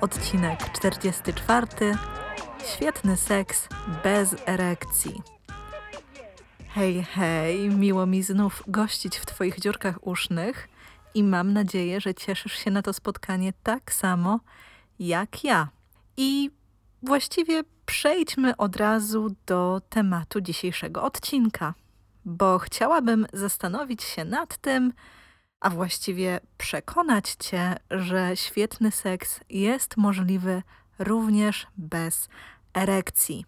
[0.00, 1.66] Odcinek 44.
[2.64, 3.68] Świetny seks
[4.04, 5.22] bez erekcji.
[6.68, 10.68] Hej, hej, miło mi znów gościć w Twoich dziurkach usznych
[11.14, 14.40] i mam nadzieję, że cieszysz się na to spotkanie tak samo
[14.98, 15.68] jak ja.
[16.16, 16.50] I
[17.02, 21.74] właściwie przejdźmy od razu do tematu dzisiejszego odcinka,
[22.24, 24.92] bo chciałabym zastanowić się nad tym,
[25.60, 30.62] a właściwie przekonać Cię, że świetny seks jest możliwy
[30.98, 32.28] również bez
[32.74, 33.44] erekcji.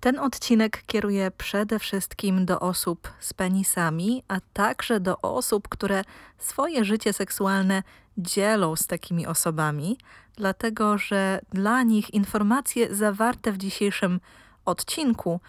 [0.00, 6.04] Ten odcinek kieruje przede wszystkim do osób z penisami, a także do osób, które
[6.38, 7.82] swoje życie seksualne
[8.18, 9.98] dzielą z takimi osobami,
[10.36, 14.20] dlatego że dla nich informacje zawarte w dzisiejszym
[14.64, 15.40] odcinku,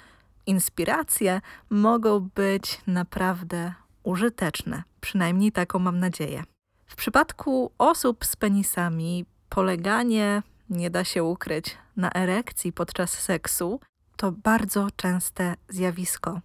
[0.45, 3.73] inspiracje, mogą być naprawdę
[4.05, 4.83] użyteczne.
[5.01, 6.43] Przynajmniej taką mam nadzieję.
[6.85, 13.79] W przypadku osób z penisami, poleganie, nie da się ukryć, na erekcji podczas seksu
[14.17, 16.39] to bardzo częste zjawisko.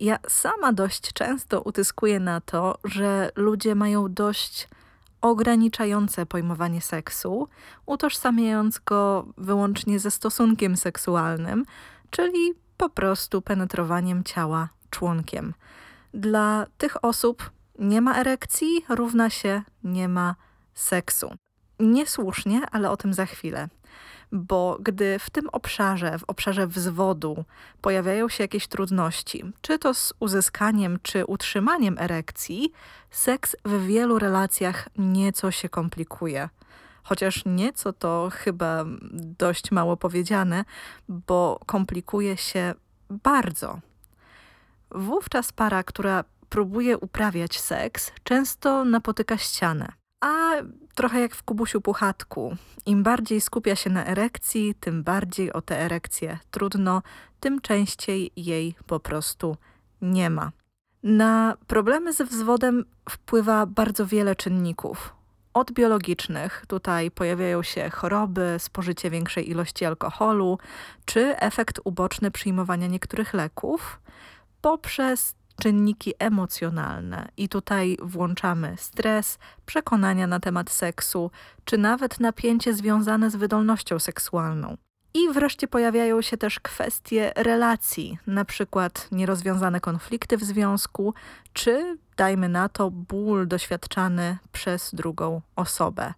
[0.00, 4.68] Ja sama dość często utyskuję na to, że ludzie mają dość
[5.20, 7.48] ograniczające pojmowanie seksu,
[7.86, 11.64] utożsamiając go wyłącznie ze stosunkiem seksualnym,
[12.10, 15.54] czyli po prostu penetrowaniem ciała członkiem.
[16.14, 20.34] Dla tych osób nie ma erekcji równa się nie ma
[20.74, 21.34] seksu.
[21.80, 23.68] Niesłusznie, ale o tym za chwilę
[24.34, 27.44] bo gdy w tym obszarze, w obszarze wzwodu,
[27.80, 32.72] pojawiają się jakieś trudności, czy to z uzyskaniem, czy utrzymaniem erekcji,
[33.10, 36.48] seks w wielu relacjach nieco się komplikuje.
[37.02, 38.84] Chociaż nieco to chyba
[39.38, 40.64] dość mało powiedziane,
[41.08, 42.74] bo komplikuje się
[43.10, 43.80] bardzo.
[44.94, 49.92] Wówczas para, która próbuje uprawiać seks, często napotyka ścianę.
[50.20, 50.50] A
[50.94, 52.56] trochę jak w Kubusiu Puchatku.
[52.86, 57.02] Im bardziej skupia się na erekcji, tym bardziej o tę erekcję trudno,
[57.40, 59.56] tym częściej jej po prostu
[60.02, 60.52] nie ma.
[61.02, 65.14] Na problemy ze wzwodem wpływa bardzo wiele czynników.
[65.54, 70.58] Od biologicznych, tutaj pojawiają się choroby, spożycie większej ilości alkoholu,
[71.04, 74.00] czy efekt uboczny przyjmowania niektórych leków,
[74.64, 81.30] poprzez czynniki emocjonalne i tutaj włączamy stres, przekonania na temat seksu,
[81.64, 84.76] czy nawet napięcie związane z wydolnością seksualną.
[85.14, 91.14] I wreszcie pojawiają się też kwestie relacji, na przykład nierozwiązane konflikty w związku,
[91.52, 96.14] czy dajmy na to ból doświadczany przez drugą osobę.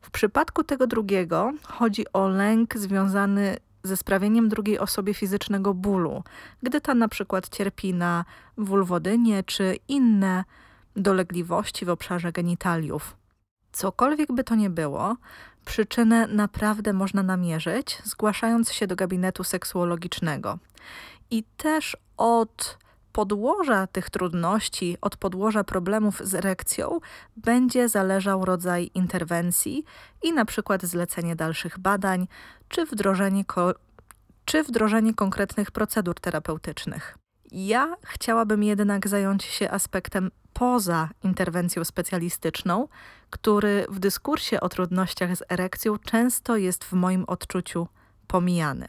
[0.00, 6.22] W przypadku tego drugiego chodzi o lęk związany ze sprawieniem drugiej osobie fizycznego bólu,
[6.62, 8.24] gdy ta na przykład cierpi na
[8.56, 10.44] wulwodynię czy inne
[10.96, 13.16] dolegliwości w obszarze genitaliów.
[13.72, 15.16] Cokolwiek by to nie było,
[15.64, 20.58] przyczynę naprawdę można namierzyć, zgłaszając się do gabinetu seksuologicznego.
[21.30, 22.78] I też od
[23.12, 27.00] podłoża tych trudności, od podłoża problemów z erekcją
[27.36, 29.84] będzie zależał rodzaj interwencji
[30.22, 32.28] i na przykład zlecenie dalszych badań
[32.68, 33.44] czy wdrożenie,
[34.44, 37.18] czy wdrożenie konkretnych procedur terapeutycznych.
[37.52, 42.88] Ja chciałabym jednak zająć się aspektem poza interwencją specjalistyczną,
[43.30, 47.88] który w dyskursie o trudnościach z erekcją często jest w moim odczuciu
[48.26, 48.88] pomijany.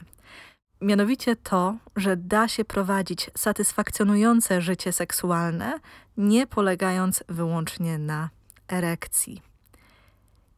[0.82, 5.80] Mianowicie to, że da się prowadzić satysfakcjonujące życie seksualne,
[6.18, 8.30] nie polegając wyłącznie na
[8.68, 9.42] erekcji.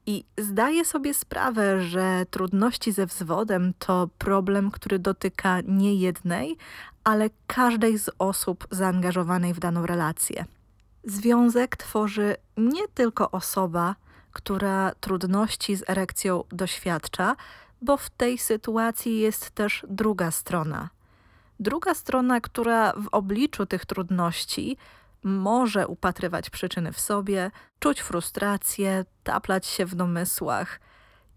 [0.05, 6.57] I zdaję sobie sprawę, że trudności ze wzwodem to problem, który dotyka nie jednej,
[7.03, 10.45] ale każdej z osób zaangażowanej w daną relację.
[11.03, 13.95] Związek tworzy nie tylko osoba,
[14.31, 17.35] która trudności z erekcją doświadcza,
[17.83, 20.89] bo w tej sytuacji jest też druga strona.
[21.59, 24.77] Druga strona, która w obliczu tych trudności
[25.23, 30.79] może upatrywać przyczyny w sobie, czuć frustrację, taplać się w domysłach.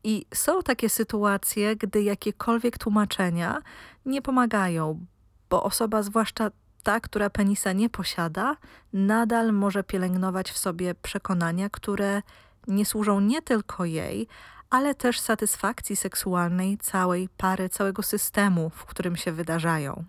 [0.04, 3.62] I są takie sytuacje, gdy jakiekolwiek tłumaczenia
[4.06, 5.06] nie pomagają,
[5.50, 6.50] bo osoba, zwłaszcza
[6.82, 8.56] ta, która penisa nie posiada,
[8.92, 12.22] nadal może pielęgnować w sobie przekonania, które
[12.66, 14.28] nie służą nie tylko jej,
[14.70, 20.04] ale też satysfakcji seksualnej całej pary, całego systemu, w którym się wydarzają.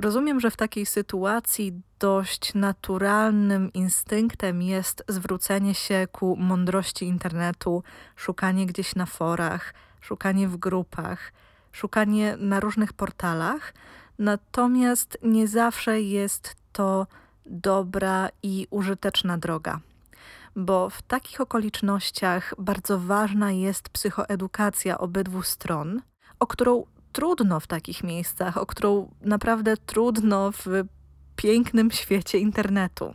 [0.00, 7.82] Rozumiem, że w takiej sytuacji dość naturalnym instynktem jest zwrócenie się ku mądrości internetu,
[8.16, 11.32] szukanie gdzieś na forach, szukanie w grupach,
[11.72, 13.74] szukanie na różnych portalach.
[14.18, 17.06] Natomiast nie zawsze jest to
[17.46, 19.80] dobra i użyteczna droga,
[20.56, 26.02] bo w takich okolicznościach bardzo ważna jest psychoedukacja obydwu stron,
[26.38, 30.66] o którą trudno w takich miejscach, o którą naprawdę trudno w
[31.36, 33.14] pięknym świecie internetu.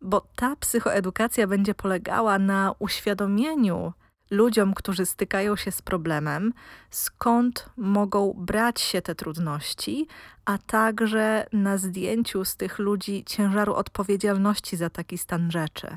[0.00, 3.92] Bo ta psychoedukacja będzie polegała na uświadomieniu
[4.30, 6.52] ludziom, którzy stykają się z problemem,
[6.90, 10.06] skąd mogą brać się te trudności,
[10.44, 15.96] a także na zdjęciu z tych ludzi ciężaru odpowiedzialności za taki stan rzeczy.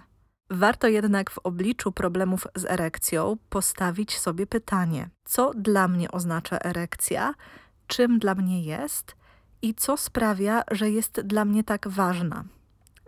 [0.50, 7.34] Warto jednak w obliczu problemów z erekcją postawić sobie pytanie: co dla mnie oznacza erekcja,
[7.88, 9.16] czym dla mnie jest
[9.62, 12.44] i co sprawia, że jest dla mnie tak ważna.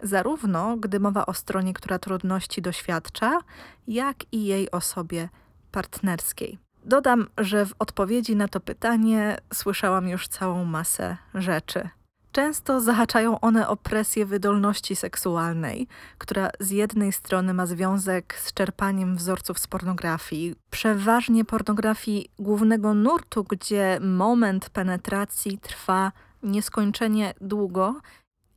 [0.04, 3.40] Zarówno gdy mowa o stronie, która trudności doświadcza,
[3.88, 5.30] jak i jej osobie
[5.72, 6.60] partnerskiej.
[6.86, 11.90] Dodam, że w odpowiedzi na to pytanie słyszałam już całą masę rzeczy.
[12.38, 15.88] Często zahaczają one o presję wydolności seksualnej,
[16.18, 23.44] która z jednej strony ma związek z czerpaniem wzorców z pornografii, przeważnie pornografii głównego nurtu,
[23.44, 26.12] gdzie moment penetracji trwa
[26.44, 27.96] nieskończenie długo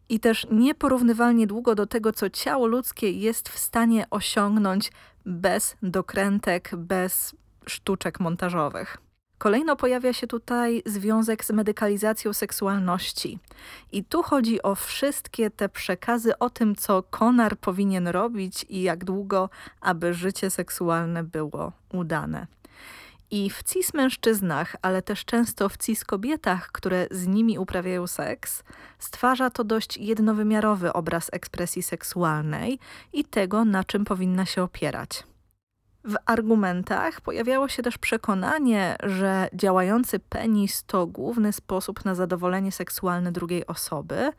[0.08, 4.92] i też nieporównywalnie długo do tego, co ciało ludzkie jest w stanie osiągnąć
[5.26, 7.34] bez dokrętek, bez
[7.66, 9.09] sztuczek montażowych.
[9.40, 13.38] Kolejno pojawia się tutaj związek z medykalizacją seksualności.
[13.92, 19.04] I tu chodzi o wszystkie te przekazy o tym, co konar powinien robić i jak
[19.04, 19.50] długo,
[19.80, 22.46] aby życie seksualne było udane.
[23.30, 28.62] I w cis mężczyznach, ale też często w cis kobietach, które z nimi uprawiają seks,
[28.98, 32.78] stwarza to dość jednowymiarowy obraz ekspresji seksualnej
[33.12, 35.29] i tego, na czym powinna się opierać.
[36.04, 43.32] W argumentach pojawiało się też przekonanie, że działający penis to główny sposób na zadowolenie seksualne
[43.32, 44.32] drugiej osoby,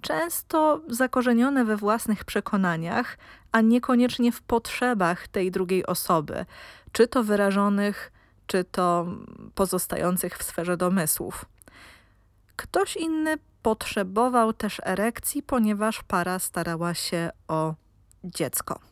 [0.00, 3.18] często zakorzenione we własnych przekonaniach,
[3.52, 6.46] a niekoniecznie w potrzebach tej drugiej osoby,
[6.92, 8.12] czy to wyrażonych,
[8.46, 9.06] czy to
[9.54, 11.44] pozostających w sferze domysłów.
[12.56, 17.74] Ktoś inny potrzebował też erekcji, ponieważ para starała się o
[18.24, 18.89] dziecko.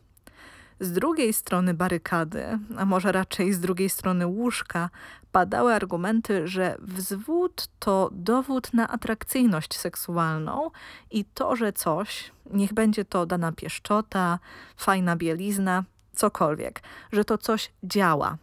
[0.79, 4.89] Z drugiej strony barykady, a może raczej z drugiej strony łóżka,
[5.31, 10.71] padały argumenty, że wzwód to dowód na atrakcyjność seksualną
[11.11, 14.39] i to, że coś, niech będzie to dana pieszczota,
[14.77, 15.83] fajna bielizna,
[16.13, 16.81] cokolwiek,
[17.11, 18.37] że to coś działa.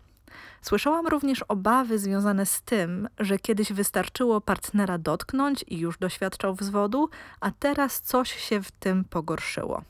[0.63, 7.09] Słyszałam również obawy związane z tym, że kiedyś wystarczyło partnera dotknąć i już doświadczał wzwodu,
[7.41, 9.83] a teraz coś się w tym pogorszyło.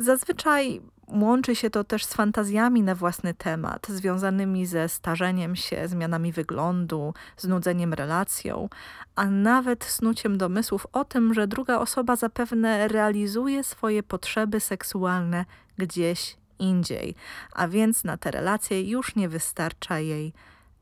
[0.00, 6.32] Zazwyczaj łączy się to też z fantazjami na własny temat, związanymi ze starzeniem się, zmianami
[6.32, 8.68] wyglądu, znudzeniem relacją,
[9.16, 15.44] a nawet snuciem domysłów o tym, że druga osoba zapewne realizuje swoje potrzeby seksualne
[15.78, 17.14] gdzieś indziej,
[17.52, 20.32] a więc na te relacje już nie wystarcza jej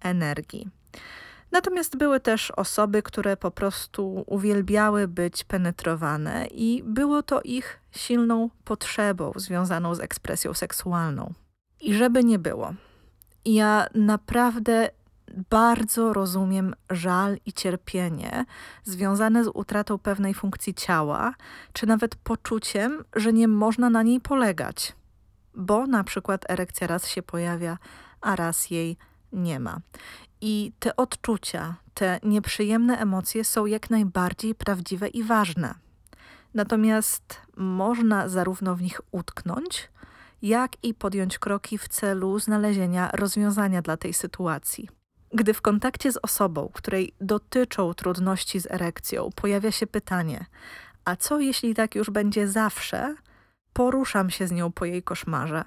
[0.00, 0.68] energii.
[1.52, 8.50] Natomiast były też osoby, które po prostu uwielbiały być penetrowane i było to ich silną
[8.64, 11.32] potrzebą związaną z ekspresją seksualną.
[11.80, 12.74] I żeby nie było,
[13.44, 14.90] ja naprawdę
[15.50, 18.44] bardzo rozumiem żal i cierpienie
[18.84, 21.34] związane z utratą pewnej funkcji ciała,
[21.72, 24.96] czy nawet poczuciem, że nie można na niej polegać,
[25.54, 27.78] bo na przykład erekcja raz się pojawia,
[28.20, 28.96] a raz jej
[29.32, 29.80] nie ma.
[30.40, 35.74] I te odczucia, te nieprzyjemne emocje są jak najbardziej prawdziwe i ważne.
[36.54, 39.90] Natomiast można zarówno w nich utknąć,
[40.42, 44.88] jak i podjąć kroki w celu znalezienia rozwiązania dla tej sytuacji.
[45.34, 50.46] Gdy w kontakcie z osobą, której dotyczą trudności z erekcją, pojawia się pytanie:
[51.04, 53.16] a co jeśli tak już będzie zawsze?
[53.72, 55.64] Poruszam się z nią po jej koszmarze.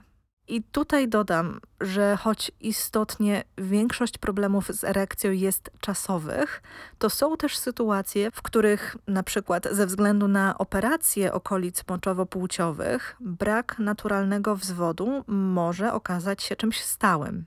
[0.52, 6.62] I tutaj dodam, że choć istotnie większość problemów z erekcją jest czasowych,
[6.98, 13.80] to są też sytuacje, w których na przykład ze względu na operacje okolic moczowo-płciowych brak
[13.80, 17.46] naturalnego wzwodu może okazać się czymś stałym.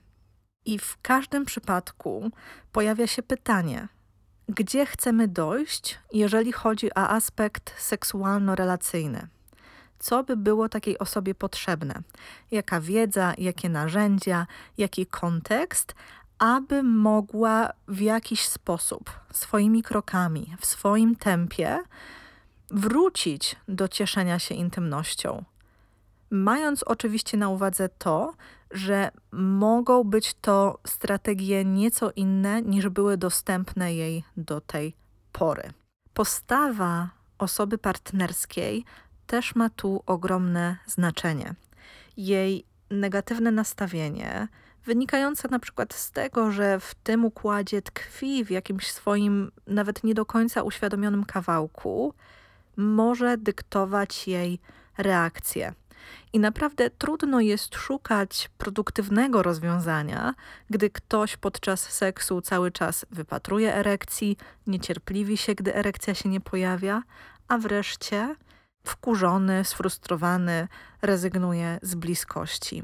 [0.64, 2.30] I w każdym przypadku
[2.73, 3.88] pojawia się pytanie,
[4.49, 9.26] gdzie chcemy dojść, jeżeli chodzi o aspekt seksualno-relacyjny.
[10.04, 11.94] Co by było takiej osobie potrzebne,
[12.50, 14.46] jaka wiedza, jakie narzędzia,
[14.78, 15.94] jaki kontekst,
[16.38, 21.78] aby mogła w jakiś sposób, swoimi krokami, w swoim tempie,
[22.70, 25.44] wrócić do cieszenia się intymnością.
[26.30, 28.34] Mając oczywiście na uwadze to,
[28.70, 34.94] że mogą być to strategie nieco inne niż były dostępne jej do tej
[35.32, 35.73] pory.
[36.14, 38.84] Postawa osoby partnerskiej
[39.26, 41.54] też ma tu ogromne znaczenie.
[42.16, 44.49] Jej negatywne nastawienie,
[44.85, 50.14] wynikające na przykład z tego, że w tym układzie tkwi w jakimś swoim, nawet nie
[50.14, 52.14] do końca uświadomionym kawałku,
[52.76, 54.61] może dyktować jej
[54.99, 55.73] reakcję.
[56.33, 60.35] I naprawdę trudno jest szukać produktywnego rozwiązania,
[60.71, 67.02] gdy ktoś podczas seksu cały czas wypatruje erekcji, niecierpliwi się, gdy erekcja się nie pojawia,
[67.49, 68.35] a wreszcie
[68.84, 70.68] wkurzony, sfrustrowany
[71.02, 72.82] rezygnuje z bliskości.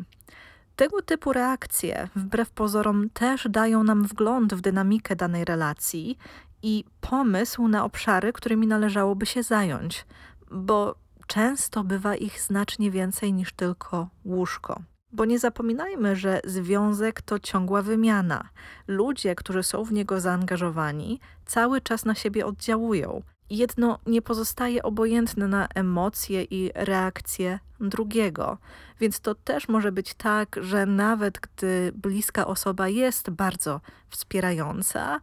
[0.76, 6.19] Tego typu reakcje, wbrew pozorom, też dają nam wgląd w dynamikę danej relacji
[6.62, 10.07] i pomysł na obszary, którymi należałoby się zająć,
[10.50, 10.95] bo
[11.26, 14.80] często bywa ich znacznie więcej niż tylko łóżko.
[15.12, 18.49] Bo nie zapominajmy, że związek to ciągła wymiana.
[18.88, 23.23] Ludzie, którzy są w niego zaangażowani, cały czas na siebie oddziałują.
[23.50, 28.59] Jedno nie pozostaje obojętne na emocje i reakcje drugiego.
[29.00, 35.21] Więc to też może być tak, że nawet gdy bliska osoba jest bardzo wspierająca,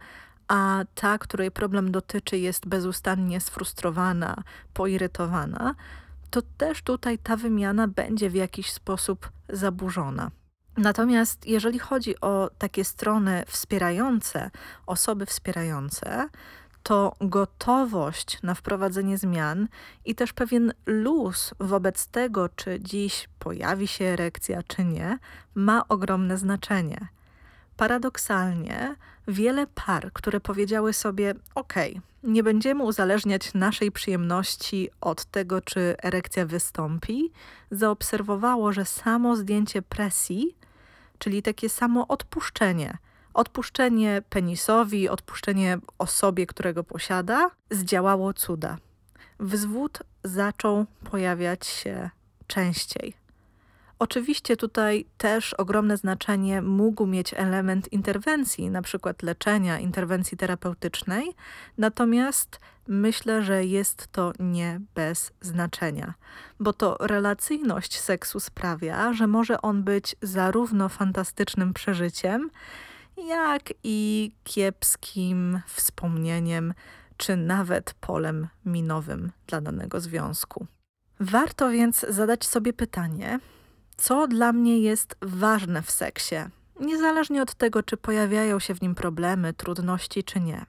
[0.47, 4.43] a ta, której problem dotyczy, jest bezustannie sfrustrowana,
[4.73, 5.75] poirytowana,
[6.29, 10.31] to też tutaj ta wymiana będzie w jakiś sposób zaburzona.
[10.77, 14.51] Natomiast jeżeli chodzi o takie strony wspierające,
[14.85, 16.29] osoby wspierające,
[16.83, 19.67] to gotowość na wprowadzenie zmian
[20.05, 25.19] i też pewien luz wobec tego, czy dziś pojawi się erekcja, czy nie,
[25.55, 27.07] ma ogromne znaczenie.
[27.77, 28.95] Paradoksalnie,
[29.27, 31.73] wiele par, które powiedziały sobie: OK,
[32.23, 37.31] nie będziemy uzależniać naszej przyjemności od tego, czy erekcja wystąpi,
[37.71, 40.55] zaobserwowało, że samo zdjęcie presji,
[41.19, 42.97] czyli takie samo odpuszczenie,
[43.37, 48.77] odpuszczenie penisowi, odpuszczenie osobie, którego posiada, zdziałało cuda.
[49.39, 52.09] Wzwód zaczął pojawiać się
[52.47, 53.13] częściej.
[53.99, 61.35] Oczywiście tutaj też ogromne znaczenie mógł mieć element interwencji, na przykład leczenia, interwencji terapeutycznej,
[61.77, 66.13] natomiast myślę, że jest to nie bez znaczenia,
[66.59, 72.49] bo to relacyjność seksu sprawia, że może on być zarówno fantastycznym przeżyciem,
[73.17, 76.73] jak i kiepskim wspomnieniem,
[77.17, 80.67] czy nawet polem minowym dla danego związku.
[81.19, 83.39] Warto więc zadać sobie pytanie,
[83.97, 86.35] co dla mnie jest ważne w seksie,
[86.79, 90.65] niezależnie od tego, czy pojawiają się w nim problemy, trudności, czy nie.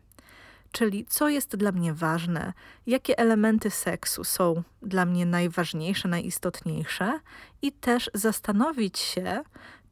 [0.73, 2.53] Czyli co jest dla mnie ważne,
[2.87, 7.21] jakie elementy seksu są dla mnie najważniejsze, najistotniejsze,
[7.63, 9.43] i też zastanowić się,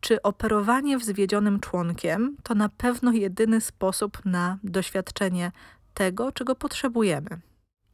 [0.07, 5.53] czy operowanie wzwiedzionym członkiem to na pewno jedyny sposób na doświadczenie
[5.95, 7.29] tego, czego potrzebujemy.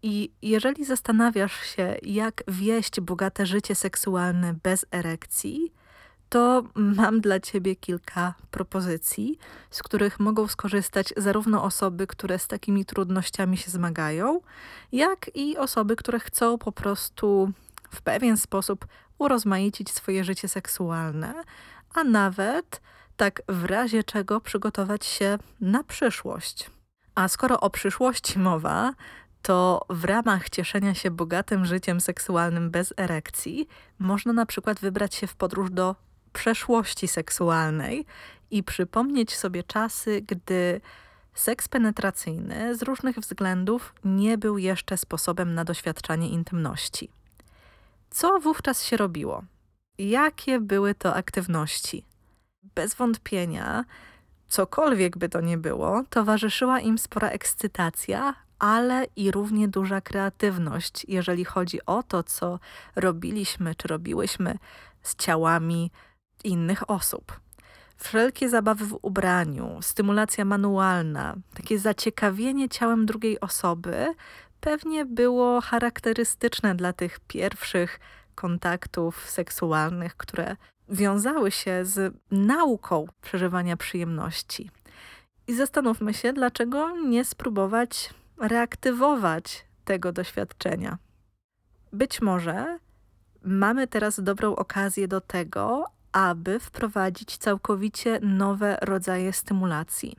[0.02, 5.72] I jeżeli zastanawiasz się, jak wieść bogate życie seksualne bez erekcji,
[6.28, 9.38] to mam dla Ciebie kilka propozycji,
[9.70, 14.40] z których mogą skorzystać zarówno osoby, które z takimi trudnościami się zmagają,
[14.92, 17.52] jak i osoby, które chcą po prostu
[17.90, 18.86] w pewien sposób
[19.18, 21.34] urozmaicić swoje życie seksualne,
[21.94, 22.80] a nawet
[23.16, 26.70] tak w razie czego przygotować się na przyszłość.
[27.14, 28.92] A skoro o przyszłości mowa,
[29.42, 33.68] to w ramach cieszenia się bogatym życiem seksualnym bez erekcji
[33.98, 35.96] można na przykład wybrać się w podróż do
[36.32, 38.06] przeszłości seksualnej
[38.50, 40.80] i przypomnieć sobie czasy, gdy
[41.34, 47.10] seks penetracyjny z różnych względów nie był jeszcze sposobem na doświadczanie intymności.
[48.10, 49.44] Co wówczas się robiło?
[49.98, 52.04] Jakie były to aktywności?
[52.74, 53.84] Bez wątpienia,
[54.48, 61.44] cokolwiek by to nie było, towarzyszyła im spora ekscytacja, ale i równie duża kreatywność, jeżeli
[61.44, 62.58] chodzi o to, co
[62.96, 64.58] robiliśmy czy robiłyśmy
[65.02, 65.90] z ciałami
[66.44, 67.40] innych osób.
[67.96, 74.14] Wszelkie zabawy w ubraniu, stymulacja manualna, takie zaciekawienie ciałem drugiej osoby
[74.62, 78.00] pewnie było charakterystyczne dla tych pierwszych
[78.34, 80.56] kontaktów seksualnych, które
[80.88, 84.70] wiązały się z nauką przeżywania przyjemności.
[85.46, 90.98] I zastanówmy się, dlaczego nie spróbować reaktywować tego doświadczenia.
[91.92, 92.78] Być może
[93.44, 100.16] mamy teraz dobrą okazję do tego, aby wprowadzić całkowicie nowe rodzaje stymulacji.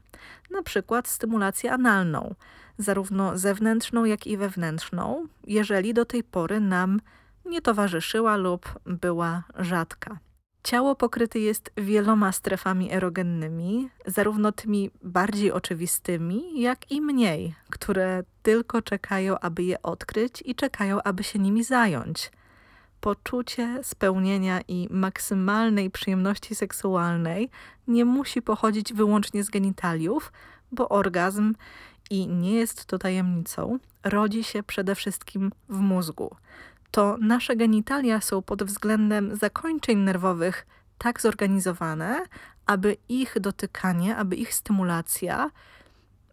[0.52, 2.36] Na przykład stymulację analną,
[2.78, 7.02] zarówno zewnętrzną, jak i wewnętrzną, jeżeli do tej pory nam
[7.46, 10.20] nie towarzyszyła lub była rzadka.
[10.64, 18.82] Ciało pokryte jest wieloma strefami erogennymi, zarówno tymi bardziej oczywistymi, jak i mniej, które tylko
[18.82, 22.32] czekają, aby je odkryć i czekają, aby się nimi zająć.
[23.02, 27.50] Poczucie spełnienia i maksymalnej przyjemności seksualnej
[27.88, 30.32] nie musi pochodzić wyłącznie z genitaliów,
[30.72, 31.54] bo orgazm,
[32.10, 36.36] i nie jest to tajemnicą, rodzi się przede wszystkim w mózgu
[36.94, 40.66] to nasze genitalia są pod względem zakończeń nerwowych
[40.98, 42.26] tak zorganizowane,
[42.66, 45.50] aby ich dotykanie, aby ich stymulacja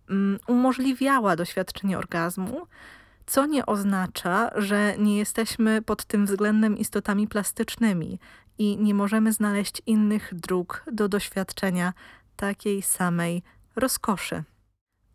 [0.09, 2.67] um, umożliwiała doświadczenie orgazmu,
[3.27, 8.19] co nie oznacza, że nie jesteśmy pod tym względem istotami plastycznymi
[8.59, 11.93] i nie możemy znaleźć innych dróg do doświadczenia
[12.37, 13.43] takiej samej
[13.77, 14.45] rozkoszy.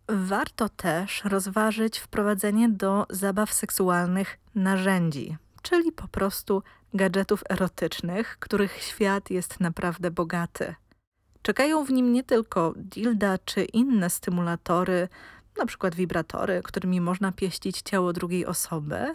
[0.09, 9.29] Warto też rozważyć wprowadzenie do zabaw seksualnych narzędzi, czyli po prostu gadżetów erotycznych, których świat
[9.29, 10.75] jest naprawdę bogaty.
[11.41, 15.07] Czekają w nim nie tylko dilda czy inne stymulatory,
[15.67, 19.13] przykład wibratory, którymi można pieścić ciało drugiej osoby,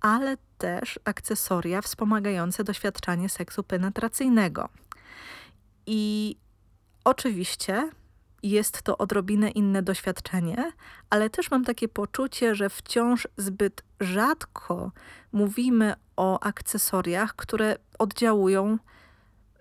[0.00, 4.68] ale też akcesoria wspomagające doświadczanie seksu penetracyjnego.
[5.86, 6.36] I
[7.04, 7.90] oczywiście
[8.50, 10.72] jest to odrobinę inne doświadczenie,
[11.10, 14.92] ale też mam takie poczucie, że wciąż zbyt rzadko
[15.32, 18.78] mówimy o akcesoriach, które oddziałują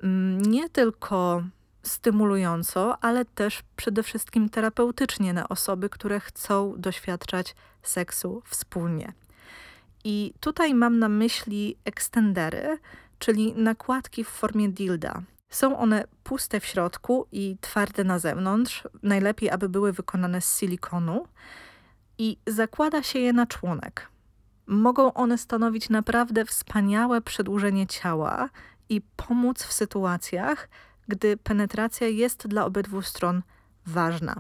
[0.04, 1.44] mm, nie tylko
[1.84, 9.14] stymulująco, ale też przede wszystkim terapeutycznie na osoby, które chcą doświadczać seksu wspólnie.
[10.04, 12.78] I tutaj mam na myśli ekstendery,
[13.20, 15.22] czyli nakładki w formie dilda.
[15.50, 21.28] Są one puste w środku i twarde na zewnątrz, najlepiej aby były wykonane z silikonu
[22.18, 24.10] i zakłada się je na członek.
[24.68, 28.50] Mogą one stanowić naprawdę wspaniałe przedłużenie ciała
[28.90, 30.70] i pomóc w sytuacjach,
[31.08, 33.42] gdy penetracja jest dla obydwu stron
[33.86, 34.36] ważna.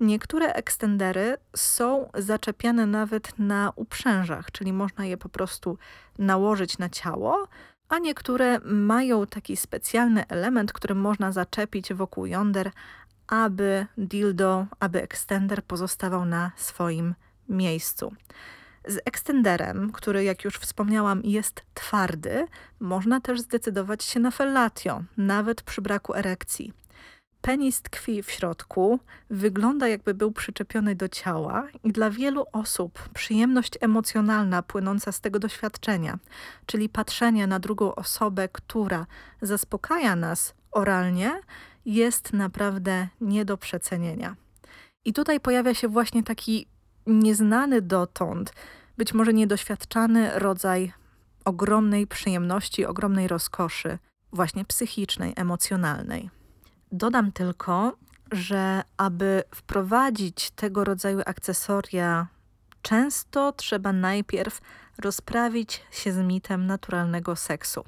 [0.00, 5.78] Niektóre ekstendery są zaczepiane nawet na uprzężach, czyli można je po prostu
[6.18, 7.48] nałożyć na ciało,
[7.90, 12.70] a niektóre mają taki specjalny element, który można zaczepić wokół jąder,
[13.26, 17.14] aby dildo, aby ekstender pozostawał na swoim
[17.48, 18.12] miejscu.
[18.88, 22.46] Z ekstenderem, który jak już wspomniałam jest twardy,
[22.80, 26.72] można też zdecydować się na fellatio, nawet przy braku erekcji.
[27.40, 29.00] Penis tkwi w środku,
[29.30, 35.38] wygląda jakby był przyczepiony do ciała i dla wielu osób przyjemność emocjonalna płynąca z tego
[35.38, 36.18] doświadczenia,
[36.66, 39.06] czyli patrzenie na drugą osobę, która
[39.42, 41.40] zaspokaja nas oralnie,
[41.84, 44.36] jest naprawdę nie do przecenienia.
[45.04, 46.66] I tutaj pojawia się właśnie taki
[47.06, 48.52] nieznany dotąd,
[48.98, 50.92] być może niedoświadczany rodzaj
[51.44, 53.98] ogromnej przyjemności, ogromnej rozkoszy,
[54.32, 56.39] właśnie psychicznej, emocjonalnej.
[56.92, 57.96] Dodam tylko,
[58.32, 62.26] że aby wprowadzić tego rodzaju akcesoria,
[62.82, 64.60] często trzeba najpierw
[64.98, 67.84] rozprawić się z mitem naturalnego seksu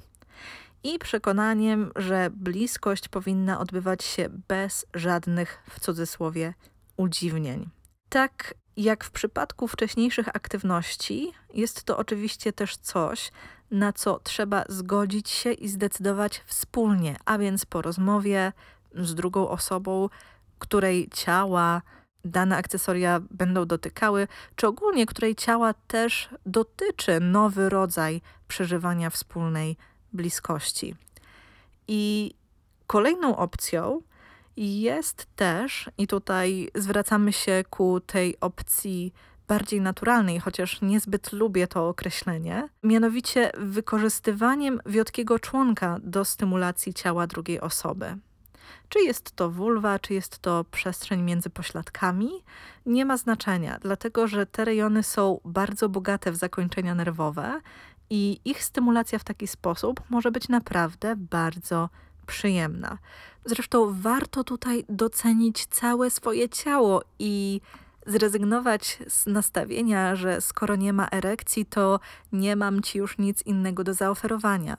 [0.83, 6.53] i przekonaniem, że bliskość powinna odbywać się bez żadnych, w cudzysłowie,
[6.97, 7.69] udziwnień.
[8.09, 13.31] Tak jak w przypadku wcześniejszych aktywności, jest to oczywiście też coś,
[13.71, 18.51] na co trzeba zgodzić się i zdecydować wspólnie, a więc po rozmowie,
[18.95, 20.09] z drugą osobą,
[20.59, 21.81] której ciała
[22.25, 29.77] dane akcesoria będą dotykały, czy ogólnie której ciała też dotyczy nowy rodzaj przeżywania wspólnej
[30.13, 30.95] bliskości.
[31.87, 32.33] I
[32.87, 34.01] kolejną opcją
[34.57, 39.13] jest też, i tutaj zwracamy się ku tej opcji
[39.47, 47.61] bardziej naturalnej, chociaż niezbyt lubię to określenie, mianowicie wykorzystywaniem wiotkiego członka do stymulacji ciała drugiej
[47.61, 48.17] osoby.
[48.89, 52.29] Czy jest to vulwa, czy jest to przestrzeń między pośladkami,
[52.85, 57.61] nie ma znaczenia, dlatego że te rejony są bardzo bogate w zakończenia nerwowe
[58.09, 61.89] i ich stymulacja w taki sposób może być naprawdę bardzo
[62.27, 62.97] przyjemna.
[63.45, 67.61] Zresztą warto tutaj docenić całe swoje ciało i
[68.05, 71.99] zrezygnować z nastawienia, że skoro nie ma erekcji, to
[72.31, 74.77] nie mam ci już nic innego do zaoferowania.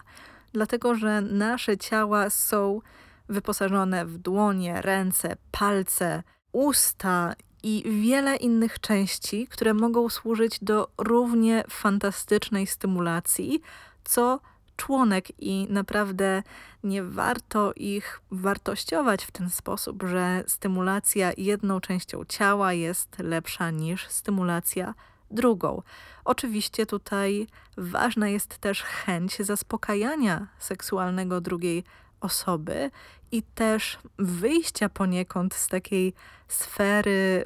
[0.52, 2.80] Dlatego, że nasze ciała są
[3.28, 11.64] wyposażone w dłonie, ręce, palce, usta i wiele innych części, które mogą służyć do równie
[11.70, 13.60] fantastycznej stymulacji,
[14.04, 14.40] co
[14.76, 16.42] członek i naprawdę
[16.84, 24.08] nie warto ich wartościować w ten sposób, że stymulacja jedną częścią ciała jest lepsza niż
[24.08, 24.94] stymulacja
[25.30, 25.82] drugą.
[26.24, 31.84] Oczywiście tutaj ważna jest też chęć zaspokajania seksualnego drugiej
[32.24, 32.90] osoby
[33.32, 36.14] i też wyjścia poniekąd z takiej
[36.48, 37.44] sfery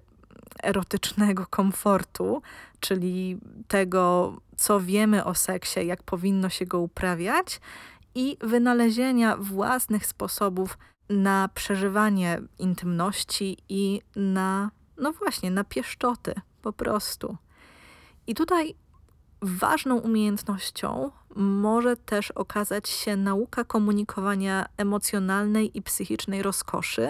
[0.63, 2.43] erotycznego komfortu,
[2.81, 3.39] czyli
[3.69, 7.61] tego, co wiemy o seksie, jak powinno się go uprawiać,
[8.15, 17.37] i wynalezienia własnych sposobów na przeżywanie intymności i na, no właśnie, na pieszczoty po prostu.
[18.27, 18.75] I tutaj
[19.43, 27.09] ważną umiejętnością może też okazać się nauka komunikowania emocjonalnej i psychicznej rozkoszy,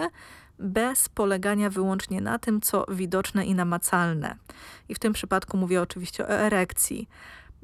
[0.59, 4.35] bez polegania wyłącznie na tym, co widoczne i namacalne.
[4.89, 7.09] I w tym przypadku mówię oczywiście o erekcji.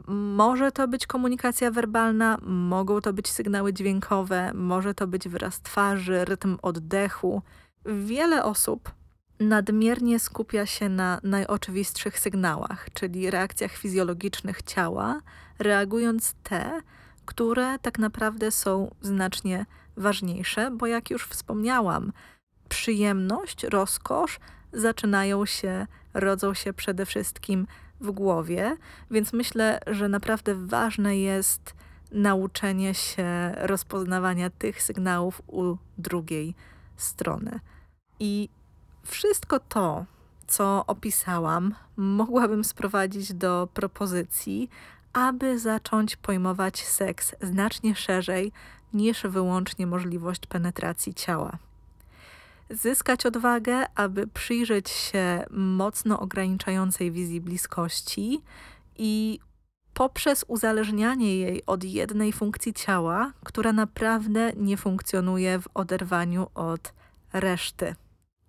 [0.07, 6.25] Może to być komunikacja werbalna, mogą to być sygnały dźwiękowe, może to być wyraz twarzy,
[6.25, 7.41] rytm oddechu.
[7.85, 8.91] Wiele osób
[9.39, 15.21] nadmiernie skupia się na najoczywistszych sygnałach, czyli reakcjach fizjologicznych ciała,
[15.59, 16.81] reagując te,
[17.25, 19.65] które tak naprawdę są znacznie
[19.97, 22.11] ważniejsze, bo jak już wspomniałam,
[22.69, 24.39] przyjemność, rozkosz
[24.73, 27.67] zaczynają się, rodzą się przede wszystkim
[28.01, 28.77] w głowie,
[29.11, 31.73] więc myślę, że naprawdę ważne jest
[32.11, 36.55] nauczenie się rozpoznawania tych sygnałów u drugiej
[36.97, 37.59] strony.
[38.19, 38.49] I
[39.05, 40.05] wszystko to,
[40.47, 44.69] co opisałam, mogłabym sprowadzić do propozycji,
[45.13, 48.51] aby zacząć pojmować seks znacznie szerzej
[48.93, 51.57] niż wyłącznie możliwość penetracji ciała
[52.69, 58.41] zyskać odwagę, aby przyjrzeć się mocno ograniczającej wizji bliskości
[58.97, 59.39] i
[59.93, 66.93] poprzez uzależnianie jej od jednej funkcji ciała, która naprawdę nie funkcjonuje w oderwaniu od
[67.33, 67.95] reszty.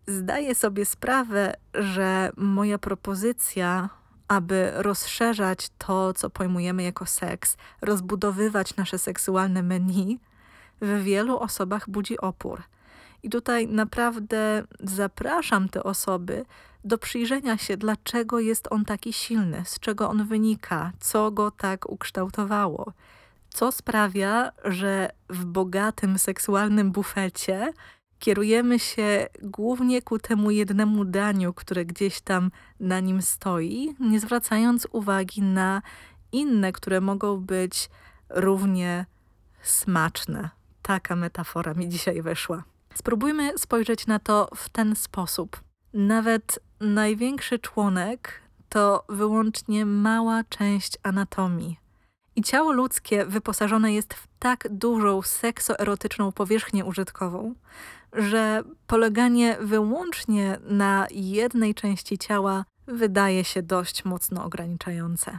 [0.07, 3.88] Zdaję sobie sprawę, że moja propozycja,
[4.29, 10.19] aby rozszerzać to, co pojmujemy jako seks, rozbudowywać nasze seksualne menu,
[10.81, 12.62] w wielu osobach budzi opór–
[13.27, 16.45] i tutaj naprawdę zapraszam te osoby
[16.85, 21.90] do przyjrzenia się, dlaczego jest on taki silny, z czego on wynika, co go tak
[21.90, 22.92] ukształtowało,
[23.49, 27.73] co sprawia, że w bogatym seksualnym bufecie
[28.18, 32.50] kierujemy się głównie ku temu jednemu daniu, które gdzieś tam
[32.81, 35.83] na nim stoi, nie zwracając uwagi na
[36.33, 37.90] inne, które mogą być
[38.29, 39.07] równie
[39.62, 40.50] smaczne.
[40.83, 42.64] Taka metafora mi dzisiaj wyszła.
[42.94, 45.61] Spróbujmy spojrzeć na to w ten sposób.
[45.92, 51.79] Nawet największy członek to wyłącznie mała część anatomii.
[52.37, 57.55] I ciało ludzkie wyposażone jest w tak dużą seksoerotyczną powierzchnię użytkową,
[58.16, 65.38] że poleganie wyłącznie na jednej części ciała wydaje się dość mocno ograniczające.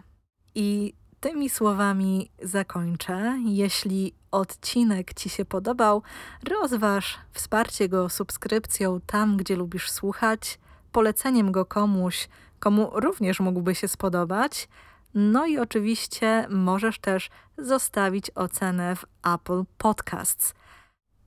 [0.56, 3.40] I tymi słowami zakończę.
[3.46, 6.04] Jeśli odcinek Ci się podobał,
[6.50, 10.60] rozważ wsparcie go subskrypcją tam, gdzie lubisz słuchać,
[10.92, 14.70] poleceniem go komuś, komu również mógłby się spodobać.
[15.14, 20.54] No i oczywiście możesz też zostawić ocenę w Apple Podcasts.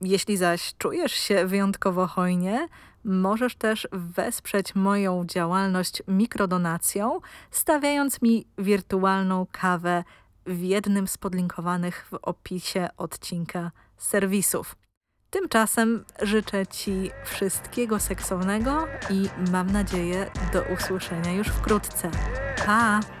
[0.01, 2.67] Jeśli zaś czujesz się wyjątkowo hojnie,
[3.03, 7.19] możesz też wesprzeć moją działalność mikrodonacją,
[7.51, 10.03] stawiając mi wirtualną kawę
[10.45, 14.75] w jednym z podlinkowanych w opisie odcinka serwisów.
[15.29, 22.11] Tymczasem życzę Ci wszystkiego seksownego i mam nadzieję do usłyszenia już wkrótce.
[22.65, 23.20] Pa!